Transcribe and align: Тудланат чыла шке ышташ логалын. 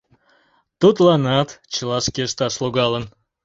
Тудланат 0.79 1.49
чыла 1.73 1.97
шке 2.05 2.21
ышташ 2.27 2.53
логалын. 2.63 3.03